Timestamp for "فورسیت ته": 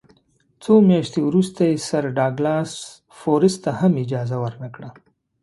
3.19-3.71